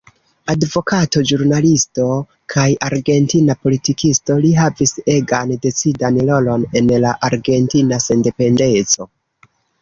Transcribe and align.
Advokato, 0.51 1.21
ĵurnalisto 1.31 2.05
kaj 2.53 2.63
argentina 2.87 3.55
politikisto, 3.65 4.39
li 4.47 4.55
havis 4.61 4.95
egan 5.17 5.53
decidan 5.67 6.19
rolon 6.31 6.65
en 6.81 6.91
la 7.05 7.13
Argentina 7.31 8.01
Sendependeco. 8.09 9.11